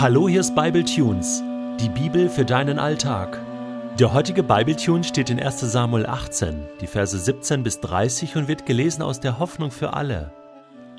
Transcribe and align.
Hallo, 0.00 0.28
hier 0.28 0.38
ist 0.38 0.54
Bible 0.54 0.84
Tunes, 0.84 1.42
die 1.80 1.88
Bibel 1.88 2.28
für 2.28 2.44
deinen 2.44 2.78
Alltag. 2.78 3.40
Der 3.98 4.12
heutige 4.12 4.44
Bible 4.44 4.76
Tune 4.76 5.02
steht 5.02 5.28
in 5.28 5.40
1. 5.42 5.58
Samuel 5.72 6.06
18, 6.06 6.68
die 6.80 6.86
Verse 6.86 7.18
17 7.18 7.64
bis 7.64 7.80
30 7.80 8.36
und 8.36 8.46
wird 8.46 8.64
gelesen 8.64 9.02
aus 9.02 9.18
der 9.18 9.40
Hoffnung 9.40 9.72
für 9.72 9.94
alle. 9.94 10.30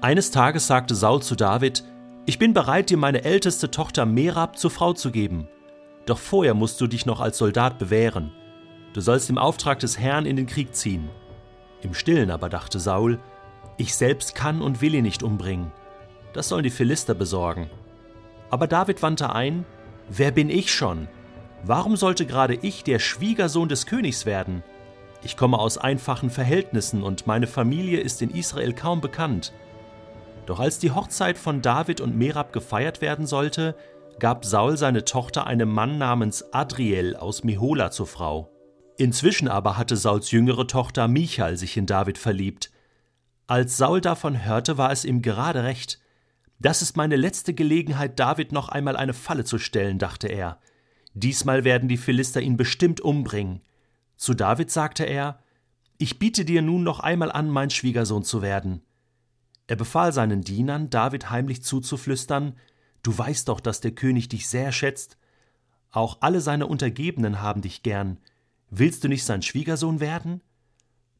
Eines 0.02 0.32
Tages 0.32 0.68
sagte 0.68 0.96
Saul 0.96 1.22
zu 1.22 1.38
David: 1.38 1.86
Ich 2.26 2.40
bin 2.40 2.54
bereit, 2.54 2.90
dir 2.90 2.98
meine 2.98 3.24
älteste 3.24 3.72
Tochter 3.72 4.06
Merab 4.06 4.58
zur 4.58 4.70
Frau 4.70 4.92
zu 4.92 5.12
geben. 5.12 5.48
Doch 6.06 6.18
vorher 6.18 6.54
musst 6.54 6.82
du 6.82 6.88
dich 6.88 7.06
noch 7.06 7.22
als 7.22 7.38
Soldat 7.38 7.80
bewähren. 7.80 8.34
Du 8.92 9.00
sollst 9.00 9.30
im 9.30 9.38
Auftrag 9.38 9.80
des 9.80 9.98
Herrn 9.98 10.26
in 10.26 10.36
den 10.36 10.46
Krieg 10.46 10.76
ziehen. 10.76 11.08
Im 11.84 11.94
Stillen 11.94 12.32
aber 12.32 12.50
dachte 12.50 12.82
Saul: 12.82 13.18
Ich 13.78 13.96
selbst 13.96 14.36
kann 14.36 14.62
und 14.62 14.82
will 14.82 14.94
ihn 14.94 15.04
nicht 15.04 15.24
umbringen. 15.24 15.72
Das 16.34 16.50
sollen 16.50 16.64
die 16.64 16.70
Philister 16.70 17.14
besorgen. 17.14 17.70
Aber 18.50 18.68
David 18.68 19.02
wandte 19.02 19.34
ein, 19.34 19.66
Wer 20.10 20.32
bin 20.32 20.50
ich 20.50 20.74
schon? 20.74 21.08
Warum 21.64 21.96
sollte 21.96 22.26
gerade 22.26 22.56
ich 22.56 22.84
der 22.84 23.00
Schwiegersohn 23.00 23.70
des 23.70 23.86
Königs 23.86 24.26
werden? 24.26 24.64
Ich 25.22 25.38
komme 25.38 25.60
aus 25.60 25.78
einfachen 25.78 26.30
Verhältnissen 26.30 27.04
und 27.04 27.28
meine 27.28 27.48
Familie 27.48 28.00
ist 28.00 28.22
in 28.22 28.32
Israel 28.32 28.74
kaum 28.74 29.02
bekannt. 29.02 29.54
Doch 30.46 30.60
als 30.60 30.80
die 30.80 30.92
Hochzeit 30.92 31.38
von 31.38 31.62
David 31.62 32.02
und 32.02 32.18
Merab 32.18 32.54
gefeiert 32.54 33.02
werden 33.02 33.28
sollte, 33.28 33.76
gab 34.18 34.46
Saul 34.46 34.78
seine 34.78 35.06
Tochter 35.06 35.46
einem 35.46 35.70
Mann 35.70 35.98
namens 35.98 36.54
Adriel 36.54 37.16
aus 37.16 37.44
Mehola 37.44 37.92
zur 37.92 38.08
Frau. 38.08 38.50
Inzwischen 38.98 39.48
aber 39.48 39.78
hatte 39.78 39.96
Sauls 39.96 40.32
jüngere 40.32 40.68
Tochter 40.68 41.08
Michal 41.08 41.56
sich 41.56 41.78
in 41.78 41.86
David 41.86 42.18
verliebt. 42.18 42.72
Als 43.48 43.78
Saul 43.78 44.02
davon 44.02 44.44
hörte, 44.44 44.78
war 44.78 44.92
es 44.92 45.06
ihm 45.06 45.22
gerade 45.22 45.64
recht. 45.64 46.00
Das 46.60 46.82
ist 46.82 46.98
meine 46.98 47.16
letzte 47.16 47.54
Gelegenheit, 47.54 48.20
David 48.20 48.52
noch 48.52 48.68
einmal 48.68 48.98
eine 48.98 49.14
Falle 49.14 49.46
zu 49.46 49.58
stellen, 49.58 49.98
dachte 49.98 50.28
er. 50.28 50.60
Diesmal 51.14 51.64
werden 51.64 51.88
die 51.88 51.98
Philister 51.98 52.42
ihn 52.42 52.58
bestimmt 52.58 53.00
umbringen. 53.02 53.62
Zu 54.18 54.34
David 54.34 54.70
sagte 54.70 55.06
er: 55.06 55.42
Ich 55.98 56.20
biete 56.20 56.44
dir 56.44 56.62
nun 56.62 56.84
noch 56.84 57.00
einmal 57.00 57.32
an, 57.32 57.50
mein 57.50 57.70
Schwiegersohn 57.70 58.24
zu 58.24 58.42
werden. 58.42 58.82
Er 59.68 59.78
befahl 59.78 60.12
seinen 60.12 60.42
Dienern, 60.42 60.90
David 60.90 61.30
heimlich 61.30 61.64
zuzuflüstern: 61.64 62.58
Du 63.04 63.18
weißt 63.18 63.48
doch, 63.48 63.62
dass 63.62 63.80
der 63.80 63.92
König 63.92 64.28
dich 64.28 64.48
sehr 64.48 64.74
schätzt. 64.74 65.18
Auch 65.92 66.18
alle 66.20 66.42
seine 66.42 66.68
Untergebenen 66.68 67.42
haben 67.42 67.62
dich 67.62 67.84
gern. 67.84 68.18
Willst 68.70 69.04
du 69.04 69.08
nicht 69.08 69.24
sein 69.24 69.42
Schwiegersohn 69.42 70.02
werden? 70.02 70.42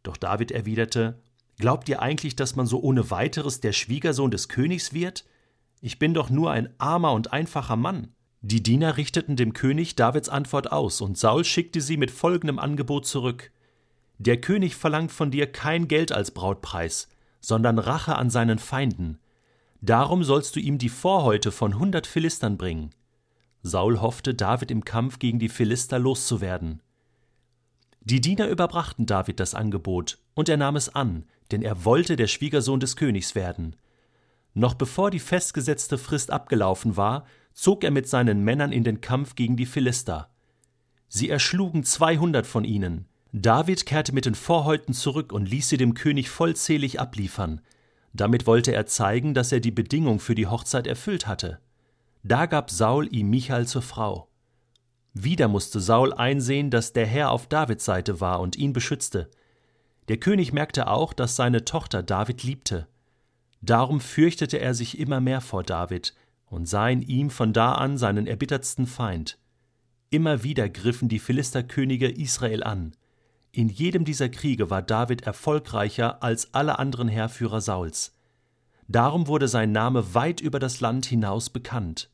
Doch 0.04 0.18
David 0.18 0.52
erwiderte: 0.52 1.22
Glaubt 1.60 1.90
ihr 1.90 2.02
eigentlich, 2.02 2.38
dass 2.38 2.56
man 2.56 2.66
so 2.66 2.82
ohne 2.82 3.12
weiteres 3.12 3.60
der 3.60 3.74
Schwiegersohn 3.74 4.32
des 4.32 4.48
Königs 4.48 4.94
wird? 4.94 5.26
Ich 5.82 6.00
bin 6.00 6.14
doch 6.14 6.30
nur 6.30 6.52
ein 6.52 6.74
armer 6.78 7.12
und 7.12 7.34
einfacher 7.34 7.76
Mann. 7.76 8.14
Die 8.42 8.64
Diener 8.64 8.96
richteten 8.96 9.36
dem 9.36 9.52
König 9.52 9.96
Davids 9.96 10.30
Antwort 10.30 10.72
aus, 10.72 11.02
und 11.02 11.18
Saul 11.18 11.44
schickte 11.44 11.82
sie 11.82 11.98
mit 11.98 12.12
folgendem 12.12 12.60
Angebot 12.60 13.06
zurück 13.06 13.52
Der 14.18 14.40
König 14.40 14.78
verlangt 14.78 15.12
von 15.12 15.32
dir 15.32 15.52
kein 15.52 15.90
Geld 15.90 16.14
als 16.14 16.32
Brautpreis, 16.32 17.10
sondern 17.42 17.78
Rache 17.78 18.16
an 18.16 18.30
seinen 18.30 18.58
Feinden. 18.58 19.20
Darum 19.82 20.24
sollst 20.24 20.56
du 20.56 20.62
ihm 20.62 20.78
die 20.78 20.90
Vorhäute 20.90 21.52
von 21.52 21.78
hundert 21.78 22.08
Philistern 22.08 22.58
bringen. 22.58 22.92
Saul 23.64 24.00
hoffte, 24.00 24.34
David 24.34 24.72
im 24.72 24.86
Kampf 24.86 25.20
gegen 25.20 25.40
die 25.40 25.50
Philister 25.50 26.00
loszuwerden. 26.00 26.82
Die 28.10 28.22
Diener 28.22 28.48
überbrachten 28.48 29.06
David 29.06 29.40
das 29.40 29.54
Angebot, 29.54 30.18
und 30.34 30.50
er 30.50 30.58
nahm 30.58 30.76
es 30.76 30.90
an, 30.96 31.26
denn 31.52 31.62
er 31.62 31.86
wollte 31.86 32.16
der 32.16 32.26
Schwiegersohn 32.26 32.80
des 32.80 32.96
Königs 32.96 33.36
werden. 33.36 33.76
Noch 34.56 34.74
bevor 34.74 35.12
die 35.12 35.20
festgesetzte 35.20 36.00
Frist 36.00 36.32
abgelaufen 36.32 36.98
war, 36.98 37.26
zog 37.54 37.84
er 37.84 37.92
mit 37.92 38.10
seinen 38.10 38.44
Männern 38.44 38.72
in 38.72 38.84
den 38.84 39.00
Kampf 39.00 39.36
gegen 39.36 39.58
die 39.58 39.68
Philister. 39.68 40.32
Sie 41.08 41.30
erschlugen 41.30 41.84
zweihundert 41.84 42.48
von 42.48 42.64
ihnen. 42.64 43.06
David 43.32 43.86
kehrte 43.86 44.12
mit 44.12 44.26
den 44.26 44.34
Vorhäuten 44.34 44.96
zurück 44.96 45.32
und 45.32 45.48
ließ 45.48 45.70
sie 45.70 45.78
dem 45.78 45.94
König 45.94 46.32
vollzählig 46.32 47.00
abliefern. 47.00 47.62
Damit 48.14 48.48
wollte 48.48 48.74
er 48.74 48.88
zeigen, 48.88 49.36
dass 49.36 49.52
er 49.52 49.60
die 49.60 49.70
Bedingung 49.70 50.20
für 50.20 50.34
die 50.34 50.48
Hochzeit 50.48 50.88
erfüllt 50.88 51.28
hatte. 51.28 51.60
Da 52.24 52.48
gab 52.48 52.72
Saul 52.72 53.08
ihm 53.14 53.30
Michal 53.30 53.68
zur 53.68 53.84
Frau. 53.84 54.29
Wieder 55.22 55.50
musste 55.50 55.82
Saul 55.82 56.14
einsehen, 56.14 56.70
dass 56.70 56.94
der 56.94 57.06
Herr 57.06 57.32
auf 57.32 57.48
Davids 57.48 57.84
Seite 57.84 58.22
war 58.22 58.40
und 58.40 58.56
ihn 58.56 58.72
beschützte. 58.72 59.30
Der 60.08 60.16
König 60.16 60.54
merkte 60.54 60.88
auch, 60.88 61.12
dass 61.12 61.36
seine 61.36 61.66
Tochter 61.66 62.04
David 62.04 62.44
liebte. 62.44 62.88
Darum 63.62 64.00
fürchtete 64.00 64.60
er 64.60 64.74
sich 64.74 64.98
immer 64.98 65.20
mehr 65.20 65.42
vor 65.42 65.64
David 65.64 66.16
und 66.46 66.70
sah 66.70 66.88
in 66.88 67.02
ihm 67.02 67.32
von 67.32 67.52
da 67.52 67.74
an 67.74 67.98
seinen 67.98 68.28
erbittertsten 68.28 68.88
Feind. 68.88 69.38
Immer 70.10 70.44
wieder 70.44 70.70
griffen 70.70 71.10
die 71.10 71.20
Philisterkönige 71.20 72.08
Israel 72.08 72.64
an. 72.64 72.94
In 73.52 73.68
jedem 73.68 74.06
dieser 74.06 74.30
Kriege 74.30 74.70
war 74.70 74.82
David 74.82 75.24
erfolgreicher 75.24 76.24
als 76.24 76.54
alle 76.54 76.80
anderen 76.80 77.10
Heerführer 77.10 77.60
Sauls. 77.60 78.16
Darum 78.88 79.28
wurde 79.28 79.50
sein 79.50 79.74
Name 79.74 80.14
weit 80.14 80.40
über 80.40 80.60
das 80.60 80.80
Land 80.80 81.06
hinaus 81.06 81.50
bekannt. 81.50 82.10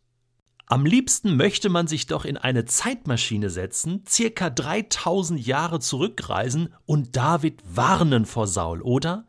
Am 0.67 0.85
liebsten 0.85 1.37
möchte 1.37 1.69
man 1.69 1.87
sich 1.87 2.07
doch 2.07 2.25
in 2.25 2.37
eine 2.37 2.65
Zeitmaschine 2.65 3.51
setzen, 3.51 4.03
circa 4.07 4.49
3000 4.49 5.45
Jahre 5.45 5.79
zurückreisen 5.79 6.73
und 6.87 7.15
David 7.15 7.61
warnen 7.67 8.25
vor 8.25 8.47
Saul, 8.47 8.81
oder? 8.81 9.27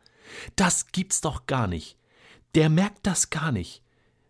Das 0.55 0.91
gibt's 0.91 1.21
doch 1.21 1.45
gar 1.45 1.67
nicht. 1.67 1.95
Der 2.55 2.69
merkt 2.69 3.05
das 3.05 3.29
gar 3.29 3.51
nicht. 3.51 3.83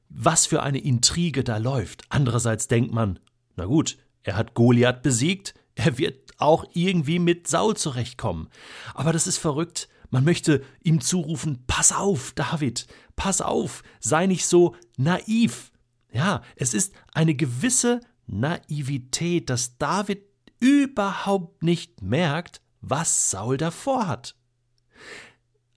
Was 0.10 0.46
für 0.46 0.64
eine 0.64 0.80
Intrige 0.80 1.46
da 1.46 1.58
läuft. 1.58 2.04
Andererseits 2.10 2.68
denkt 2.68 2.94
man, 2.94 3.20
na 3.56 3.66
gut, 3.66 3.98
er 4.24 4.36
hat 4.36 4.54
Goliath 4.54 5.02
besiegt, 5.02 5.54
er 5.76 5.98
wird 5.98 6.34
auch 6.38 6.66
irgendwie 6.74 7.20
mit 7.20 7.48
Saul 7.48 7.78
zurechtkommen. 7.78 8.50
Aber 8.94 9.14
das 9.14 9.28
ist 9.28 9.38
verrückt. 9.38 9.88
Man 10.10 10.26
möchte 10.26 10.64
ihm 10.84 11.02
zurufen, 11.02 11.64
pass 11.68 11.92
auf, 11.92 12.34
David, 12.34 12.88
pass 13.16 13.42
auf, 13.42 13.84
sei 14.00 14.26
nicht 14.26 14.46
so 14.46 14.76
naiv. 14.98 15.72
Ja, 16.18 16.42
es 16.56 16.74
ist 16.74 16.96
eine 17.14 17.36
gewisse 17.36 18.02
Naivität, 18.26 19.52
dass 19.52 19.78
David 19.78 20.24
überhaupt 20.60 21.62
nicht 21.62 22.02
merkt, 22.02 22.60
was 22.82 23.30
Saul 23.30 23.58
davor 23.58 24.08
hat. 24.08 24.36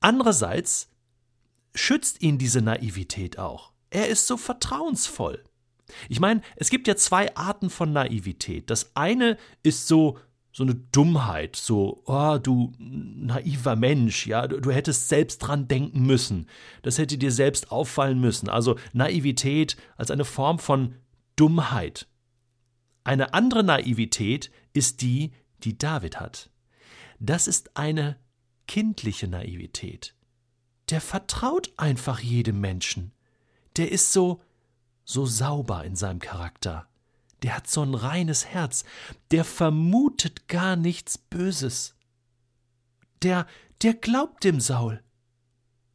Andererseits 0.00 0.88
schützt 1.74 2.22
ihn 2.22 2.38
diese 2.38 2.62
Naivität 2.62 3.38
auch. 3.38 3.74
Er 3.90 4.08
ist 4.08 4.26
so 4.26 4.38
vertrauensvoll. 4.38 5.44
Ich 6.08 6.20
meine, 6.20 6.40
es 6.56 6.70
gibt 6.70 6.88
ja 6.88 6.96
zwei 6.96 7.36
Arten 7.36 7.68
von 7.68 7.92
Naivität. 7.92 8.70
Das 8.70 8.96
eine 8.96 9.36
ist 9.62 9.88
so 9.88 10.18
so 10.52 10.64
eine 10.64 10.74
Dummheit, 10.74 11.54
so, 11.54 12.02
oh, 12.06 12.38
du 12.38 12.72
naiver 12.78 13.76
Mensch, 13.76 14.26
ja, 14.26 14.48
du, 14.48 14.60
du, 14.60 14.70
hättest 14.72 15.08
selbst 15.08 15.38
dran 15.38 15.68
denken 15.68 16.04
müssen. 16.04 16.48
Das 16.82 16.98
hätte 16.98 17.18
dir 17.18 17.30
selbst 17.30 17.70
auffallen 17.70 18.20
müssen. 18.20 18.48
Also 18.48 18.76
Naivität 18.92 19.76
als 19.96 20.10
eine 20.10 20.24
Form 20.24 20.58
von 20.58 20.96
Dummheit. 21.36 22.08
Eine 23.04 23.32
andere 23.32 23.62
Naivität 23.62 24.50
ist 24.72 25.02
die, 25.02 25.32
die 25.62 25.78
David 25.78 26.18
hat. 26.18 26.50
Das 27.20 27.46
ist 27.46 27.76
eine 27.76 28.18
kindliche 28.66 29.28
Naivität. 29.28 30.14
Der 30.90 31.00
vertraut 31.00 31.72
einfach 31.76 32.18
jedem 32.18 32.60
Menschen. 32.60 33.12
Der 33.76 33.92
ist 33.92 34.12
so, 34.12 34.42
so 35.04 35.26
sauber 35.26 35.84
in 35.84 35.94
seinem 35.94 36.18
Charakter 36.18 36.89
der 37.42 37.56
hat 37.56 37.68
so 37.68 37.82
ein 37.82 37.94
reines 37.94 38.46
Herz, 38.46 38.84
der 39.30 39.44
vermutet 39.44 40.48
gar 40.48 40.76
nichts 40.76 41.18
Böses. 41.18 41.94
Der, 43.22 43.46
der 43.82 43.94
glaubt 43.94 44.44
dem 44.44 44.60
Saul. 44.60 45.02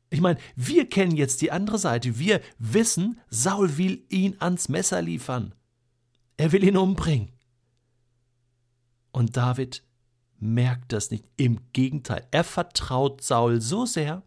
Ich 0.10 0.22
meine, 0.22 0.40
wir 0.56 0.88
kennen 0.88 1.16
jetzt 1.16 1.42
die 1.42 1.52
andere 1.52 1.78
Seite. 1.78 2.20
Wir 2.20 2.42
wissen, 2.58 3.20
Saul 3.30 3.78
will 3.78 4.06
ihn 4.10 4.36
ans 4.40 4.70
Messer 4.70 5.02
liefern. 5.02 5.54
Er 6.38 6.52
will 6.52 6.64
ihn 6.64 6.78
umbringen. 6.78 7.32
Und 9.12 9.38
David 9.38 9.84
merkt 10.38 10.92
das 10.92 11.12
nicht. 11.12 11.26
Im 11.38 11.60
Gegenteil, 11.74 12.28
er 12.32 12.44
vertraut 12.44 13.24
Saul 13.24 13.62
so 13.62 13.86
sehr, 13.86 14.24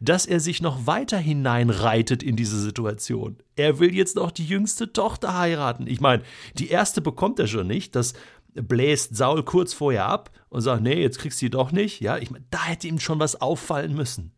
dass 0.00 0.26
er 0.26 0.40
sich 0.40 0.62
noch 0.62 0.86
weiter 0.86 1.18
hineinreitet 1.18 2.22
in 2.22 2.36
diese 2.36 2.60
Situation. 2.60 3.38
Er 3.56 3.78
will 3.78 3.94
jetzt 3.94 4.16
noch 4.16 4.30
die 4.30 4.46
jüngste 4.46 4.92
Tochter 4.92 5.36
heiraten. 5.36 5.86
Ich 5.86 6.00
meine, 6.00 6.22
die 6.54 6.68
erste 6.68 7.00
bekommt 7.00 7.38
er 7.38 7.46
schon 7.46 7.66
nicht. 7.66 7.96
Das 7.96 8.14
bläst 8.54 9.16
Saul 9.16 9.42
kurz 9.42 9.72
vorher 9.72 10.06
ab 10.06 10.30
und 10.48 10.62
sagt, 10.62 10.82
nee, 10.82 11.00
jetzt 11.00 11.18
kriegst 11.18 11.40
du 11.40 11.46
die 11.46 11.50
doch 11.50 11.72
nicht. 11.72 12.00
Ja, 12.00 12.18
ich 12.18 12.30
meine, 12.30 12.44
da 12.50 12.64
hätte 12.64 12.88
ihm 12.88 12.98
schon 12.98 13.20
was 13.20 13.40
auffallen 13.40 13.94
müssen. 13.94 14.32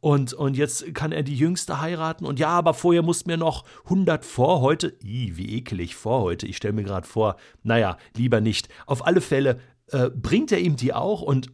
Und, 0.00 0.34
und 0.34 0.56
jetzt 0.56 0.94
kann 0.94 1.10
er 1.10 1.22
die 1.22 1.36
Jüngste 1.36 1.80
heiraten. 1.80 2.26
Und 2.26 2.38
ja, 2.38 2.50
aber 2.50 2.74
vorher 2.74 3.02
mussten 3.02 3.30
wir 3.30 3.36
noch 3.36 3.64
100 3.84 4.24
vor 4.24 4.60
heute. 4.60 4.96
Ih, 5.02 5.36
wie 5.36 5.56
ekelig 5.56 5.96
vor 5.96 6.20
heute. 6.20 6.46
Ich 6.46 6.58
stelle 6.58 6.74
mir 6.74 6.84
gerade 6.84 7.06
vor, 7.06 7.36
naja, 7.62 7.96
lieber 8.16 8.40
nicht. 8.40 8.68
Auf 8.86 9.06
alle 9.06 9.20
Fälle 9.20 9.58
äh, 9.88 10.10
bringt 10.10 10.52
er 10.52 10.60
ihm 10.60 10.76
die 10.76 10.92
auch 10.92 11.22
und 11.22 11.50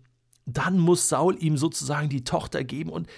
dann 0.47 0.79
muss 0.79 1.09
Saul 1.09 1.43
ihm 1.43 1.57
sozusagen 1.57 2.09
die 2.09 2.25
Tochter 2.25 2.65
geben 2.65 2.91
und 2.91 3.09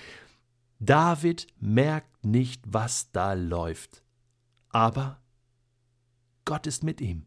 David 0.80 1.46
merkt 1.60 2.24
nicht, 2.24 2.62
was 2.66 3.10
da 3.12 3.32
läuft. 3.32 4.02
Aber 4.68 5.20
Gott 6.44 6.66
ist 6.66 6.82
mit 6.82 7.00
ihm. 7.00 7.26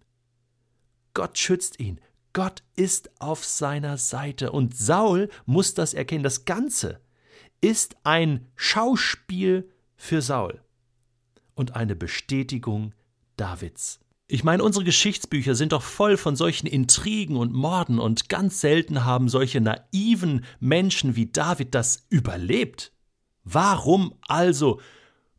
Gott 1.13 1.38
schützt 1.38 1.79
ihn. 1.79 1.99
Gott 2.33 2.61
ist 2.75 3.09
auf 3.19 3.44
seiner 3.44 3.97
Seite. 3.97 4.51
Und 4.51 4.75
Saul 4.77 5.29
muss 5.45 5.73
das 5.73 5.95
erkennen. 5.95 6.23
Das 6.23 6.45
Ganze 6.45 7.01
ist 7.61 7.95
ein 8.03 8.47
Schauspiel 8.55 9.71
für 9.95 10.21
Saul 10.21 10.61
und 11.55 11.75
eine 11.75 11.95
Bestätigung 11.95 12.93
Davids. 13.38 14.00
Ich 14.29 14.44
meine, 14.44 14.62
unsere 14.62 14.83
Geschichtsbücher 14.83 15.56
sind 15.56 15.71
doch 15.71 15.81
voll 15.81 16.18
von 16.18 16.35
solchen 16.35 16.68
Intrigen 16.68 17.38
und 17.38 17.53
Morden 17.53 17.97
und 17.97 18.27
ganz 18.27 18.59
selten 18.59 19.06
haben 19.06 19.29
solche 19.29 19.62
naiven 19.62 20.44
Menschen 20.59 21.15
wie 21.15 21.27
David 21.27 21.74
das 21.74 22.06
überlebt. 22.09 22.91
Warum 23.45 24.15
also 24.27 24.81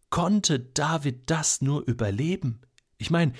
konnte 0.08 0.58
David 0.58 1.29
das 1.29 1.61
nur 1.61 1.87
überleben? 1.87 2.62
Ich 2.96 3.11
meine, 3.11 3.35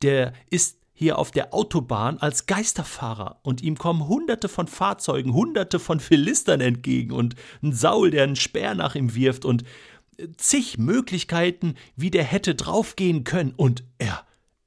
der 0.00 0.32
ist 0.48 0.78
hier 0.94 1.18
auf 1.18 1.30
der 1.30 1.52
Autobahn 1.52 2.16
als 2.16 2.46
Geisterfahrer 2.46 3.40
und 3.42 3.60
ihm 3.60 3.76
kommen 3.76 4.08
hunderte 4.08 4.48
von 4.48 4.68
Fahrzeugen, 4.68 5.34
hunderte 5.34 5.80
von 5.80 6.00
Philistern 6.00 6.62
entgegen 6.62 7.12
und 7.12 7.34
ein 7.62 7.74
Saul, 7.74 8.10
der 8.10 8.22
einen 8.22 8.36
Speer 8.36 8.74
nach 8.74 8.94
ihm 8.94 9.14
wirft 9.14 9.44
und 9.44 9.64
zig 10.38 10.78
Möglichkeiten, 10.78 11.74
wie 11.94 12.10
der 12.10 12.24
hätte 12.24 12.54
draufgehen 12.54 13.24
können 13.24 13.52
und 13.54 13.84
er, 13.98 14.24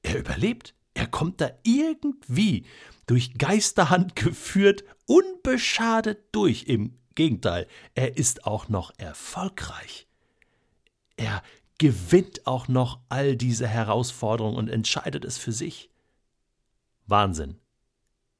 er 0.08 0.20
überlebt. 0.20 0.74
Er 0.94 1.08
kommt 1.08 1.42
da 1.42 1.52
irgendwie 1.64 2.66
durch 3.06 3.38
Geisterhand 3.38 4.16
geführt, 4.16 4.84
unbeschadet 5.06 6.20
durch. 6.32 6.64
Im 6.68 6.98
Gegenteil, 7.16 7.68
er 7.96 8.18
ist 8.18 8.46
auch 8.46 8.70
noch 8.70 8.92
erfolgreich. 8.98 10.08
Er 11.16 11.42
gewinnt 11.78 12.48
auch 12.48 12.68
noch 12.68 13.00
all 13.10 13.36
diese 13.36 13.68
Herausforderungen 13.68 14.58
und 14.58 14.70
entscheidet 14.70 15.26
es 15.26 15.38
für 15.38 15.52
sich. 15.52 15.90
Wahnsinn. 17.06 17.58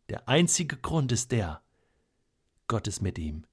Der 0.10 0.28
einzige 0.28 0.78
Grund 0.78 1.12
ist 1.12 1.32
der, 1.32 1.62
Gott 2.68 2.88
ist 2.88 3.02
mit 3.02 3.18
ihm. 3.18 3.46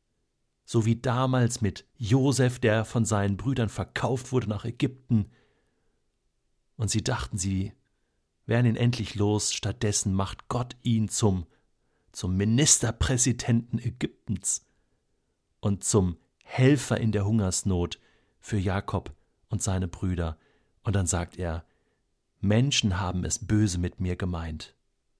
So 0.65 0.87
wie 0.87 0.97
damals 0.97 1.61
mit 1.61 1.85
Josef, 1.99 2.59
der 2.59 2.85
von 2.85 3.05
seinen 3.05 3.37
Brüdern 3.37 3.69
verkauft 3.69 4.33
wurde 4.33 4.49
nach 4.49 4.65
Ägypten. 4.65 5.31
Und 6.77 6.91
sie 6.91 7.05
dachten, 7.05 7.37
sie 7.37 7.73
wären 8.47 8.67
ihn 8.67 8.77
endlich 8.77 9.15
los, 9.15 9.53
stattdessen 9.53 10.15
macht 10.15 10.49
Gott 10.49 10.77
ihn 10.83 11.09
zum, 11.09 11.47
zum 12.13 12.37
Ministerpräsidenten 12.37 13.79
Ägyptens 13.79 14.67
und 15.61 15.85
zum 15.85 16.19
Helfer 16.43 16.99
in 16.99 17.13
der 17.13 17.25
Hungersnot 17.25 17.99
für 18.39 18.59
Jakob 18.59 19.15
und 19.49 19.63
seine 19.63 19.89
Brüder. 19.89 20.39
Und 20.83 20.95
dann 20.95 21.07
sagt 21.07 21.39
er, 21.39 21.65
Menschen 22.41 23.01
haben 23.01 23.25
es 23.25 23.45
böse 23.45 23.79
mit 23.79 24.01
mir 24.01 24.17
gemeint. 24.17 24.75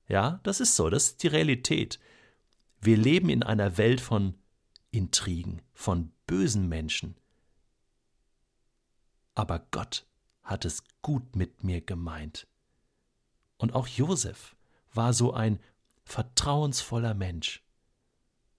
Ja, 0.07 0.41
das 0.43 0.61
ist 0.61 0.77
so, 0.77 0.91
das 0.91 1.05
ist 1.09 1.23
die 1.23 1.29
Realität. 1.29 1.99
Wir 2.81 2.99
leben 2.99 3.31
in 3.31 3.43
einer 3.43 3.79
Welt 3.79 4.03
von 4.03 4.35
Intrigen, 4.91 5.63
von 5.73 6.13
bösen 6.27 6.69
Menschen. 6.69 7.17
Aber 9.35 9.67
Gott 9.71 10.07
hat 10.43 10.67
es 10.67 10.85
gut 11.01 11.35
mit 11.35 11.65
mir 11.65 11.81
gemeint. 11.81 12.47
Und 13.59 13.75
auch 13.75 13.87
Josef 13.87 14.57
war 14.93 15.13
so 15.13 15.33
ein 15.33 15.59
vertrauensvoller 16.05 17.15
Mensch 17.15 17.63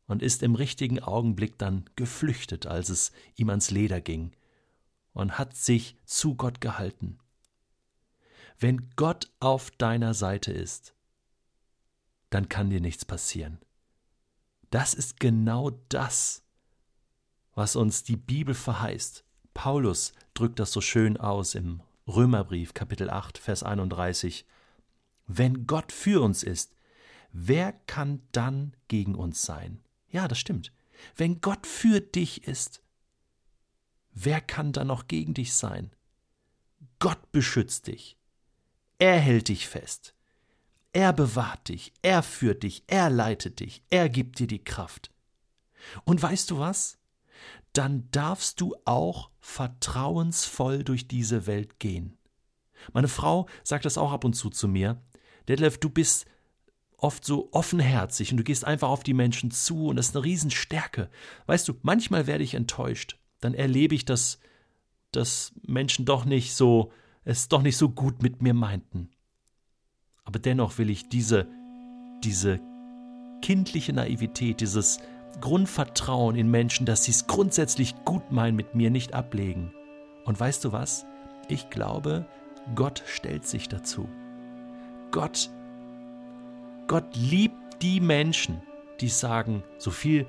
und 0.07 0.21
ist 0.21 0.44
im 0.44 0.56
richtigen 0.56 1.00
Augenblick 1.01 1.57
dann 1.57 1.86
geflüchtet, 1.95 2.65
als 2.65 2.89
es 2.89 3.12
ihm 3.36 3.50
ans 3.50 3.71
Leder 3.71 4.01
ging, 4.01 4.31
und 5.13 5.38
hat 5.38 5.56
sich 5.56 5.95
zu 6.06 6.36
Gott 6.36 6.62
gehalten. 6.62 7.18
Wenn 8.57 8.89
Gott 8.95 9.31
auf 9.39 9.71
deiner 9.71 10.13
Seite 10.13 10.51
ist, 10.51 10.94
dann 12.30 12.50
kann 12.50 12.69
dir 12.69 12.81
nichts 12.81 13.06
passieren. 13.06 13.59
Das 14.71 14.94
ist 14.94 15.19
genau 15.19 15.71
das, 15.89 16.44
was 17.53 17.75
uns 17.75 18.03
die 18.03 18.18
Bibel 18.18 18.53
verheißt. 18.53 19.24
Paulus 19.53 20.13
drückt 20.33 20.59
das 20.59 20.71
so 20.71 20.81
schön 20.81 21.18
aus 21.18 21.56
im 21.56 21.81
Römerbrief 22.07 22.74
Kapitel 22.74 23.09
8 23.09 23.38
Vers 23.38 23.63
31. 23.63 24.45
Wenn 25.27 25.66
Gott 25.68 25.92
für 25.92 26.22
uns 26.22 26.44
ist, 26.44 26.75
wer 27.31 27.74
kann 27.74 28.22
dann 28.31 28.75
gegen 28.88 29.16
uns 29.16 29.42
sein? 29.42 29.81
Ja, 30.10 30.27
das 30.27 30.39
stimmt. 30.39 30.72
Wenn 31.16 31.42
Gott 31.42 31.68
für 31.68 32.00
dich 32.00 32.48
ist, 32.48 32.81
wer 34.12 34.39
kann 34.42 34.72
dann 34.72 34.88
noch 34.88 35.07
gegen 35.07 35.33
dich 35.33 35.54
sein? 35.54 35.92
Gott 37.00 37.31
beschützt 37.31 37.88
dich. 37.88 38.18
Er 39.00 39.19
hält 39.19 39.50
dich 39.50 39.68
fest. 39.68 40.13
Er 40.94 41.12
bewahrt 41.12 41.68
dich, 41.68 41.92
er 42.01 42.24
führt 42.24 42.63
dich, 42.63 42.86
er 42.88 43.10
leitet 43.10 43.60
dich, 43.60 43.83
er 43.89 44.07
gibt 44.07 44.39
dir 44.39 44.48
die 44.48 44.63
Kraft. 44.63 45.12
Und 46.06 46.24
weißt 46.24 46.51
du 46.51 46.60
was? 46.60 46.98
Dann 47.74 48.10
darfst 48.12 48.62
du 48.62 48.77
auch 48.86 49.30
vertrauensvoll 49.42 50.86
durch 50.86 51.10
diese 51.10 51.48
Welt 51.48 51.80
gehen. 51.80 52.18
Meine 52.94 53.10
Frau 53.10 53.48
sagt 53.63 53.83
das 53.83 53.98
auch 53.98 54.13
ab 54.13 54.24
und 54.24 54.36
zu 54.36 54.50
zu 54.50 54.69
mir. 54.69 55.01
Detlef, 55.47 55.77
du 55.77 55.89
bist 55.89 56.25
oft 56.97 57.25
so 57.25 57.50
offenherzig 57.51 58.31
und 58.31 58.38
du 58.38 58.44
gehst 58.44 58.65
einfach 58.65 58.89
auf 58.89 59.03
die 59.03 59.13
Menschen 59.13 59.51
zu 59.51 59.88
und 59.88 59.97
das 59.97 60.07
ist 60.07 60.15
eine 60.15 60.25
Riesenstärke. 60.25 61.09
Weißt 61.45 61.68
du, 61.68 61.74
manchmal 61.81 62.27
werde 62.27 62.44
ich 62.44 62.53
enttäuscht. 62.53 63.18
Dann 63.42 63.53
erlebe 63.53 63.95
ich, 63.95 64.06
dass, 64.06 64.39
dass 65.12 65.53
Menschen 65.65 66.06
doch 66.06 66.25
nicht 66.25 66.56
so, 66.56 66.92
es 67.24 67.47
doch 67.47 67.62
nicht 67.62 67.77
so 67.77 67.89
gut 67.89 68.21
mit 68.21 68.42
mir 68.42 68.53
meinten. 68.53 69.09
Aber 70.24 70.39
dennoch 70.39 70.77
will 70.77 70.89
ich 70.89 71.09
diese, 71.09 71.48
diese 72.24 72.59
kindliche 73.41 73.94
Naivität, 73.94 74.62
dieses 74.62 75.00
Grundvertrauen 75.41 76.36
in 76.36 76.50
Menschen, 76.50 76.86
dass 76.86 77.03
sie 77.03 77.12
es 77.12 77.27
grundsätzlich 77.27 77.94
gut 78.06 78.31
meinen 78.31 78.56
mit 78.56 78.74
mir, 78.74 78.89
nicht 78.89 79.13
ablegen. 79.13 79.71
Und 80.24 80.39
weißt 80.39 80.63
du 80.65 80.71
was? 80.71 81.06
Ich 81.50 81.69
glaube, 81.69 82.25
Gott 82.74 83.03
stellt 83.06 83.45
sich 83.45 83.69
dazu. 83.69 84.09
Gott, 85.11 85.49
Gott 86.87 87.15
liebt 87.15 87.81
die 87.81 87.99
Menschen, 87.99 88.61
die 88.99 89.09
sagen, 89.09 89.63
so 89.77 89.91
viel 89.91 90.25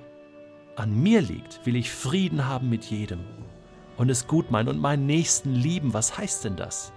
an 0.77 0.95
mir 0.95 1.23
liegt, 1.23 1.65
will 1.65 1.77
ich 1.77 1.91
Frieden 1.91 2.47
haben 2.47 2.69
mit 2.69 2.85
jedem 2.85 3.21
und 3.97 4.11
es 4.11 4.27
gut 4.27 4.51
meinen 4.51 4.69
und 4.69 4.79
meinen 4.79 5.07
Nächsten 5.07 5.55
lieben. 5.55 5.95
Was 5.95 6.19
heißt 6.19 6.45
denn 6.45 6.57
das? 6.57 6.93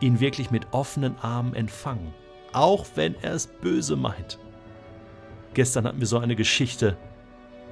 ihn 0.00 0.20
wirklich 0.20 0.50
mit 0.50 0.66
offenen 0.72 1.16
Armen 1.20 1.54
empfangen, 1.54 2.12
auch 2.52 2.86
wenn 2.94 3.14
er 3.22 3.34
es 3.34 3.46
böse 3.46 3.96
meint. 3.96 4.38
Gestern 5.54 5.86
hatten 5.86 6.00
wir 6.00 6.06
so 6.06 6.18
eine 6.18 6.36
Geschichte, 6.36 6.96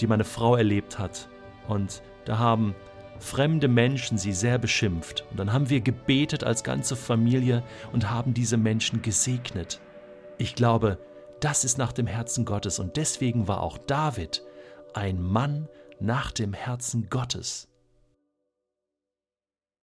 die 0.01 0.07
meine 0.07 0.25
Frau 0.25 0.57
erlebt 0.57 0.99
hat, 0.99 1.29
und 1.67 2.03
da 2.25 2.39
haben 2.39 2.75
fremde 3.21 3.69
Menschen 3.69 4.19
sie 4.19 4.33
sehr 4.33 4.59
beschimpft. 4.59 5.25
Und 5.31 5.39
dann 5.39 5.53
haben 5.53 5.71
wir 5.71 5.81
gebetet 5.81 6.45
als 6.45 6.65
ganze 6.65 6.97
Familie 6.97 7.63
und 7.93 8.11
haben 8.11 8.35
diese 8.35 8.57
Menschen 8.57 9.03
gesegnet. 9.03 9.81
Ich 10.39 10.55
glaube, 10.55 10.99
das 11.41 11.65
ist 11.65 11.79
nach 11.79 11.93
dem 11.93 12.07
Herzen 12.07 12.45
Gottes 12.45 12.79
und 12.79 12.97
deswegen 12.97 13.49
war 13.49 13.63
auch 13.63 13.79
David 13.79 14.43
ein 14.95 15.23
Mann 15.23 15.69
nach 16.01 16.33
dem 16.33 16.53
Herzen 16.53 17.09
Gottes. 17.11 17.69